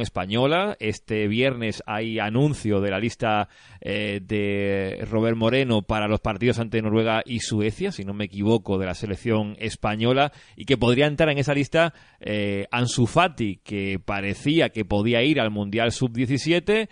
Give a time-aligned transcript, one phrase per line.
[0.00, 0.76] española.
[0.80, 3.48] Este viernes hay anuncio de la lista
[3.80, 8.78] eh, de Robert Moreno para los partidos ante Noruega y Suecia, si no me equivoco,
[8.78, 14.00] de la selección española, y que podría entrar en esa lista eh, Ansu Fati, que
[14.04, 16.88] parecía que podía ir al Mundial Sub-17,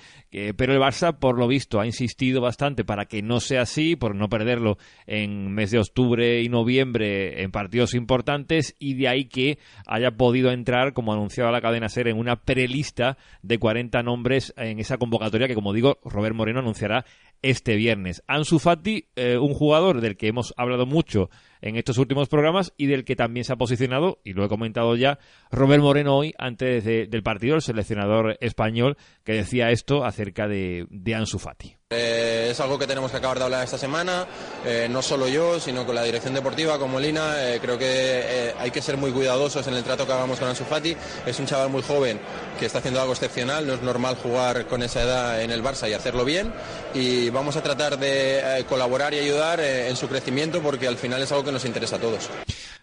[0.57, 4.15] pero el Barça, por lo visto, ha insistido bastante para que no sea así, por
[4.15, 9.59] no perderlo en mes de octubre y noviembre en partidos importantes, y de ahí que
[9.87, 14.79] haya podido entrar, como anunciaba la cadena SER, en una prelista de 40 nombres en
[14.79, 17.05] esa convocatoria que, como digo, Robert Moreno anunciará
[17.43, 18.23] este viernes.
[18.27, 21.29] Ansu Fati, eh, un jugador del que hemos hablado mucho
[21.61, 24.97] en estos últimos programas y del que también se ha posicionado, y lo he comentado
[24.97, 25.19] ya,
[25.51, 31.15] Robert Moreno hoy, antes del partido, el seleccionador español, que decía esto acerca de, de
[31.15, 31.77] Ansu Fati.
[31.93, 34.27] Eh, es algo que tenemos que acabar de hablar esta semana,
[34.65, 37.53] eh, no solo yo, sino con la dirección deportiva, con Molina.
[37.53, 40.65] Eh, creo que hay que ser muy cuidadosos en el trato que hagamos con Ansu
[40.65, 40.97] Fati.
[41.27, 42.21] Es un chaval muy joven
[42.59, 45.89] que está haciendo algo excepcional, no es normal jugar con esa edad en el Barça
[45.89, 46.53] y hacerlo bien.
[46.95, 51.31] Y vamos a tratar de colaborar y ayudar en su crecimiento porque al final es
[51.33, 52.29] algo que nos interesa a todos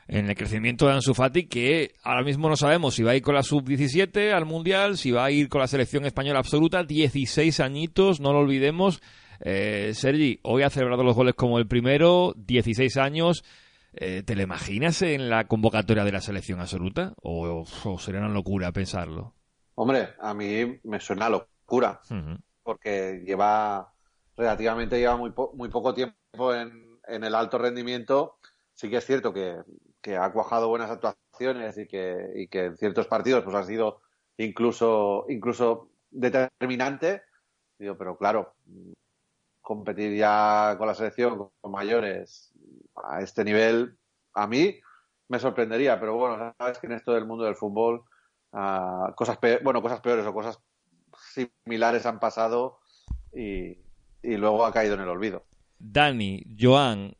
[0.09, 3.21] en el crecimiento de Ansu Fati, que ahora mismo no sabemos si va a ir
[3.21, 7.59] con la sub-17 al Mundial, si va a ir con la selección española absoluta, 16
[7.59, 9.01] añitos, no lo olvidemos.
[9.39, 13.43] Eh, Sergi, hoy ha celebrado los goles como el primero, 16 años.
[13.93, 17.13] Eh, ¿Te lo imaginas en la convocatoria de la selección absoluta?
[17.21, 17.65] ¿O,
[17.99, 19.35] sería una locura pensarlo?
[19.75, 22.01] Hombre, a mí me suena locura,
[22.63, 23.93] porque lleva
[24.35, 28.37] relativamente lleva muy, muy poco tiempo en, en el alto rendimiento.
[28.73, 29.57] Sí que es cierto que
[30.01, 34.01] que ha cuajado buenas actuaciones y que, y que en ciertos partidos pues ha sido
[34.37, 37.23] incluso, incluso determinante.
[37.77, 38.55] Digo, pero claro,
[39.61, 42.53] competir ya con la selección con mayores
[42.95, 43.97] a este nivel,
[44.33, 44.79] a mí
[45.27, 48.03] me sorprendería, pero bueno, sabes que en esto del mundo del fútbol,
[48.51, 50.59] uh, cosas, bueno, cosas peores o cosas
[51.33, 52.79] similares han pasado
[53.33, 53.77] y,
[54.23, 55.45] y luego ha caído en el olvido.
[55.77, 57.15] Dani, Joan,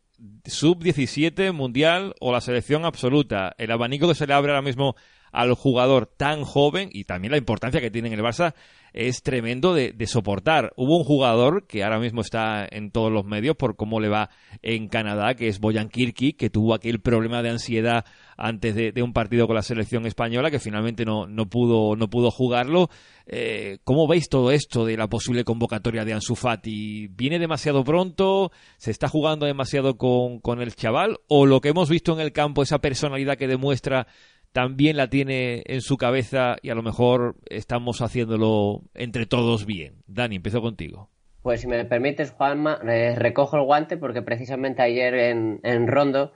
[0.46, 3.54] sub-17 mundial o la selección absoluta.
[3.58, 4.96] El abanico que se le abre ahora mismo
[5.32, 8.54] al jugador tan joven y también la importancia que tiene en el Barça
[8.94, 10.74] es tremendo de, soportar.
[10.76, 14.30] Hubo un jugador que ahora mismo está en todos los medios por cómo le va
[14.62, 18.06] en Canadá, que es Boyan Kirki, que tuvo aquel problema de ansiedad
[18.38, 22.32] antes de, un partido con la selección española, que finalmente no, no, pudo, no pudo
[22.32, 22.90] jugarlo.
[23.28, 27.08] Eh, ¿Cómo veis todo esto de la posible convocatoria de Ansu Fati?
[27.08, 28.52] ¿Viene demasiado pronto?
[28.78, 31.20] ¿Se está jugando demasiado con, con el chaval?
[31.28, 34.08] ¿O lo que hemos visto en el campo, esa personalidad que demuestra
[34.52, 40.04] también la tiene en su cabeza y a lo mejor estamos haciéndolo entre todos bien.
[40.08, 41.10] Dani, empiezo contigo.
[41.42, 46.34] Pues si me permites, Juanma, eh, recojo el guante porque precisamente ayer en, en, Rondo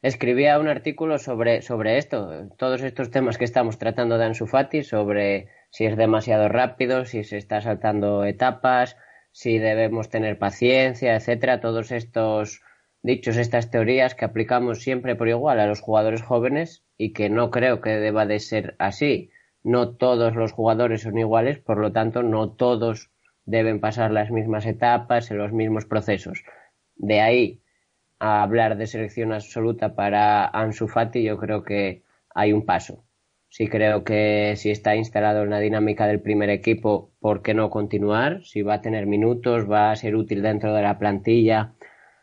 [0.00, 4.82] escribía un artículo sobre, sobre esto, todos estos temas que estamos tratando de Ansu Fati,
[4.82, 8.96] sobre si es demasiado rápido, si se está saltando etapas,
[9.30, 12.62] si debemos tener paciencia, etcétera, todos estos
[13.06, 17.52] dichos, estas teorías que aplicamos siempre por igual a los jugadores jóvenes y que no
[17.52, 19.30] creo que deba de ser así.
[19.62, 23.12] No todos los jugadores son iguales, por lo tanto, no todos
[23.44, 26.42] deben pasar las mismas etapas en los mismos procesos.
[26.96, 27.62] De ahí
[28.18, 32.02] a hablar de selección absoluta para Ansu Fati, yo creo que
[32.34, 33.04] hay un paso.
[33.48, 37.70] Sí creo que si está instalado en la dinámica del primer equipo, ¿por qué no
[37.70, 38.42] continuar?
[38.42, 41.74] Si va a tener minutos, va a ser útil dentro de la plantilla,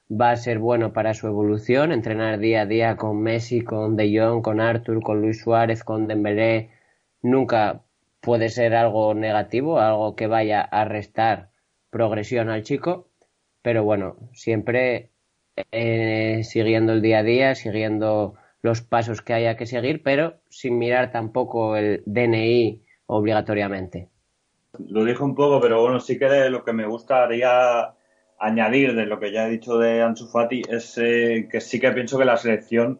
[0.09, 4.17] va a ser bueno para su evolución, entrenar día a día con Messi, con De
[4.17, 6.71] Jong, con Arthur, con Luis Suárez, con Dembélé,
[7.21, 7.83] nunca
[8.21, 11.49] puede ser algo negativo, algo que vaya a restar
[11.89, 13.09] progresión al chico,
[13.61, 15.11] pero bueno, siempre
[15.71, 20.77] eh, siguiendo el día a día, siguiendo los pasos que haya que seguir, pero sin
[20.77, 24.09] mirar tampoco el DNI obligatoriamente.
[24.79, 27.93] Lo dijo un poco, pero bueno, sí que lo que me gustaría
[28.43, 30.29] añadir de lo que ya he dicho de Ansu
[30.69, 32.99] es eh, que sí que pienso que la selección,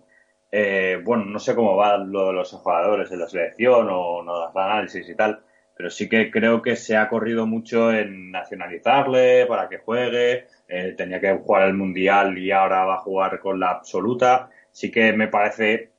[0.52, 4.40] eh, bueno, no sé cómo va lo de los jugadores en la selección o no
[4.40, 5.42] das análisis y tal,
[5.76, 10.94] pero sí que creo que se ha corrido mucho en nacionalizarle para que juegue, eh,
[10.96, 14.50] tenía que jugar el Mundial y ahora va a jugar con la absoluta.
[14.72, 15.92] Sí que me parece,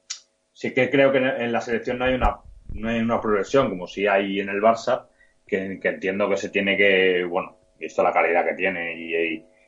[0.52, 2.38] sí que creo que en la selección no hay una,
[2.72, 5.06] no hay una progresión como si hay en el Barça,
[5.46, 8.94] que entiendo que se tiene que, bueno, visto la calidad que tiene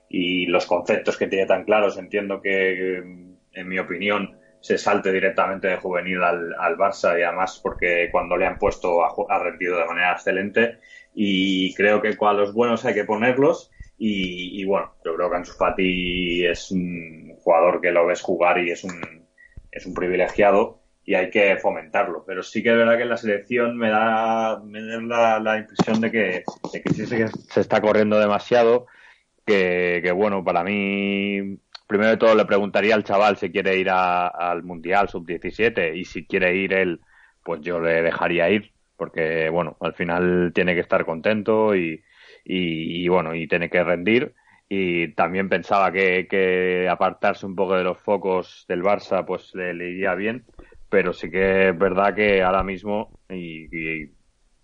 [0.09, 5.69] y, los conceptos que tiene tan claros, entiendo que, en mi opinión, se salte directamente
[5.69, 9.85] de juvenil al, al Barça y además porque cuando le han puesto ha, rendido de
[9.85, 10.79] manera excelente
[11.15, 15.55] y creo que a los buenos hay que ponerlos y, bueno, yo creo que Ansu
[15.79, 19.27] es un jugador que lo ves jugar y es un,
[19.71, 22.25] es un privilegiado y hay que fomentarlo.
[22.27, 26.11] Pero sí que es verdad que la selección me da, me da la, impresión de
[26.11, 28.87] que, de que sí se está corriendo demasiado,
[29.47, 34.65] que, bueno, para mí primero de todo le preguntaría al chaval si quiere ir al
[34.65, 37.01] Mundial Sub-17 y si quiere ir él,
[37.45, 42.03] pues yo le dejaría ir, porque bueno, al final tiene que estar contento y,
[42.45, 44.35] y, bueno, y tiene que rendir.
[44.69, 49.73] Y también pensaba que, que, apartarse un poco de los focos del Barça, pues le,
[49.73, 50.45] iría bien,
[50.89, 53.69] pero sí que es verdad que ahora mismo, y,
[54.05, 54.13] y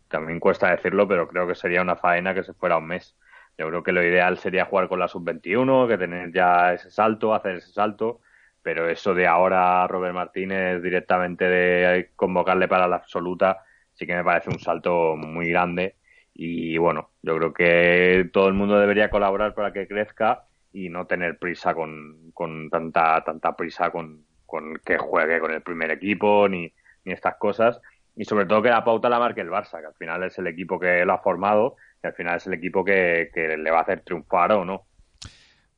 [0.09, 3.17] también cuesta decirlo, pero creo que sería una faena que se fuera un mes.
[3.59, 7.35] Yo creo que lo ideal sería jugar con la sub-21, que tener ya ese salto,
[7.35, 8.21] hacer ese salto,
[8.63, 13.65] pero eso de ahora Robert Martínez directamente de convocarle para la absoluta,
[13.95, 15.97] sí que me parece un salto muy grande
[16.35, 21.07] y bueno, yo creo que todo el mundo debería colaborar para que crezca y no
[21.07, 26.47] tener prisa con, con tanta, tanta prisa con, con que juegue con el primer equipo
[26.47, 26.71] ni,
[27.07, 27.81] ni estas cosas.
[28.15, 30.47] Y sobre todo que la pauta la marque el Barça, que al final es el
[30.47, 33.79] equipo que lo ha formado y al final es el equipo que, que le va
[33.79, 34.85] a hacer triunfar o no.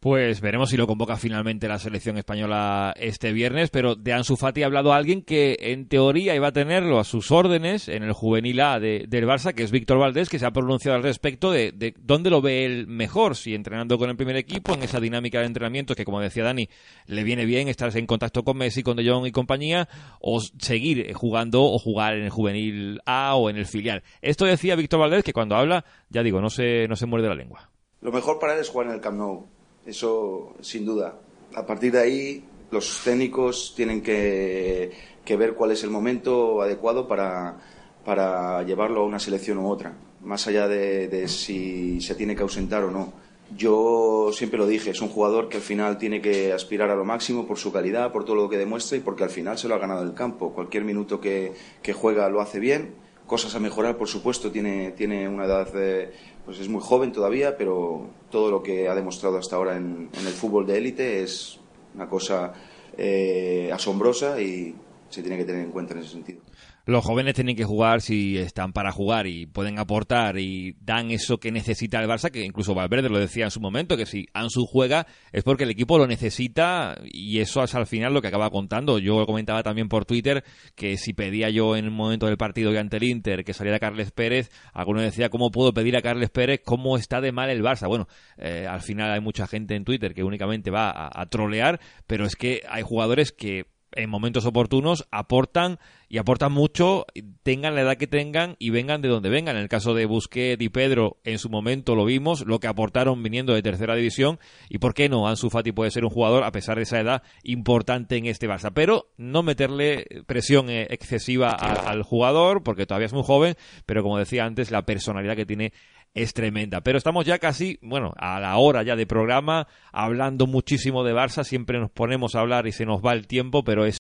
[0.05, 4.63] Pues veremos si lo convoca finalmente la selección española este viernes, pero de Ansu Fati
[4.63, 8.61] ha hablado alguien que en teoría iba a tenerlo a sus órdenes en el juvenil
[8.61, 11.95] A del Barça, que es Víctor Valdés, que se ha pronunciado al respecto de, de,
[11.99, 15.47] dónde lo ve él mejor, si entrenando con el primer equipo, en esa dinámica de
[15.47, 16.69] entrenamiento que, como decía Dani,
[17.07, 19.89] le viene bien estar en contacto con Messi, con De Jong y compañía,
[20.21, 24.03] o seguir jugando o jugar en el juvenil A o en el filial.
[24.21, 27.37] Esto decía Víctor Valdés, que cuando habla, ya digo, no se, no se muerde la
[27.37, 27.71] lengua.
[28.03, 29.54] Lo mejor para él es jugar en el Camp Nou
[29.87, 31.19] eso sin duda.
[31.55, 34.93] A partir de ahí, los técnicos tienen que,
[35.39, 37.59] ver cuál es el momento adecuado para,
[38.05, 42.85] para, llevarlo a una selección u otra, más allá de, si se tiene que ausentar
[42.85, 43.13] o no.
[43.57, 47.05] Yo siempre lo dije, es un jugador que al final tiene que aspirar a lo
[47.05, 49.75] máximo por su calidad, por todo lo que demuestra y porque al final se lo
[49.75, 50.53] ha ganado el campo.
[50.53, 51.53] Cualquier minuto que,
[51.83, 52.95] que juega lo hace bien.
[53.27, 56.13] Cosas a mejorar, por supuesto, tiene, tiene una edad eh,
[56.45, 60.33] pues es muy joven todavía, pero todo lo que ha demostrado hasta ahora en, el
[60.33, 61.59] fútbol de élite es
[61.95, 62.53] una cosa
[62.99, 64.75] eh, asombrosa y
[65.09, 66.41] se tiene que tener en cuenta en ese sentido
[66.87, 71.39] los jóvenes tienen que jugar si están para jugar y pueden aportar y dan eso
[71.39, 74.67] que necesita el Barça, que incluso Valverde lo decía en su momento, que si Ansu
[74.67, 78.51] juega es porque el equipo lo necesita y eso es al final lo que acaba
[78.51, 78.99] contando.
[78.99, 80.45] Yo comentaba también por Twitter
[80.75, 83.79] que si pedía yo en el momento del partido y ante el Inter que saliera
[83.79, 87.63] Carles Pérez, alguno decía, ¿cómo puedo pedir a Carles Pérez cómo está de mal el
[87.63, 87.89] Barça?
[87.89, 92.27] Bueno, eh, al final hay mucha gente en Twitter que únicamente va a trolear, pero
[92.27, 93.67] es que hay jugadores que
[93.97, 95.79] en momentos oportunos aportan
[96.09, 97.07] y aportan mucho,
[97.43, 99.57] tengan la edad que tengan y vengan de donde vengan.
[99.57, 103.23] En el caso de Busquets y Pedro, en su momento lo vimos, lo que aportaron
[103.23, 106.53] viniendo de tercera división y por qué no, Ansu Fati puede ser un jugador, a
[106.53, 108.73] pesar de esa edad, importante en este Barça.
[108.75, 113.57] Pero no meterle presión eh, excesiva al jugador, porque todavía es muy joven,
[113.87, 115.73] pero como decía antes, la personalidad que tiene
[116.15, 116.81] es tremenda.
[116.81, 121.45] Pero estamos ya casi, bueno, a la hora ya de programa, hablando muchísimo de Barça,
[121.45, 123.99] siempre nos ponemos a hablar y se nos va el tiempo, pero es...